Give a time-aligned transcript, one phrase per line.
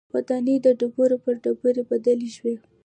[0.13, 2.55] ودانۍ د ډبرو پر ډېرۍ بدلې شوې